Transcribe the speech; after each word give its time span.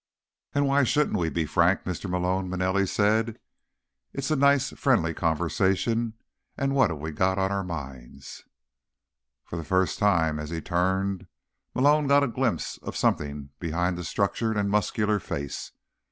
"And 0.55 0.65
why 0.65 0.83
shouldn't 0.83 1.19
we 1.19 1.29
be 1.29 1.45
frank, 1.45 1.83
Mr. 1.83 2.09
Malone?" 2.09 2.49
Manelli 2.49 2.87
said. 2.87 3.37
"It's 4.13 4.31
a 4.31 4.35
nice, 4.35 4.71
friendly 4.71 5.13
conversation, 5.13 6.15
and 6.57 6.73
what 6.73 6.89
have 6.89 6.97
we 6.97 7.11
got 7.11 7.37
on 7.37 7.51
our 7.51 7.63
minds?" 7.63 8.43
For 9.45 9.57
the 9.57 9.63
first 9.63 9.99
time, 9.99 10.39
as 10.39 10.49
he 10.49 10.59
turned, 10.59 11.27
Malone 11.75 12.07
got 12.07 12.23
a 12.23 12.27
glimpse 12.27 12.79
of 12.79 12.97
something 12.97 13.49
behind 13.59 13.95
the 13.95 14.03
structured 14.03 14.57
and 14.57 14.71
muscular 14.71 15.19
face. 15.19 15.71